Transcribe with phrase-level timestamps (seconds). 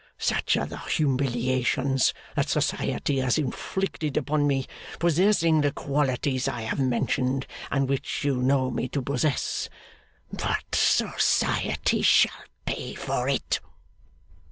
[0.17, 4.65] Such are the humiliations that society has inflicted upon me,
[4.97, 9.69] possessing the qualities I have mentioned, and which you know me to possess.
[10.33, 13.59] But society shall pay for it.